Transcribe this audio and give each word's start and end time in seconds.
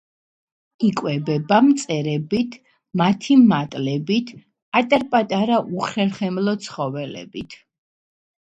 იკვებება 0.85 1.59
მწერებით, 1.65 2.57
მათი 3.03 3.37
მატლებით, 3.51 4.33
პატარ-პატარა 4.77 5.61
უხერხემლო 5.83 6.59
ცხოველებით. 6.69 7.61